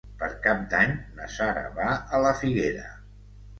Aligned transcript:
Per 0.19 0.27
Cap 0.45 0.63
d'Any 0.71 0.95
na 1.19 1.29
Sara 1.35 1.63
va 1.77 1.93
a 2.19 2.25
la 2.25 2.35
Figuera. 2.43 2.91